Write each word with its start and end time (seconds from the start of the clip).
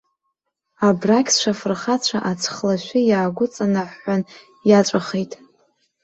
Абрагьцәа 0.87 1.51
фырхацәа 1.59 2.19
аҵхлашәы 2.31 2.99
иаагәыҵанаҳәҳәан 3.05 4.21
иаҵәахит! 4.69 5.31